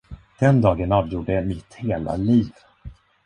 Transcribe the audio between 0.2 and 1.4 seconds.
Den dagen avgjorde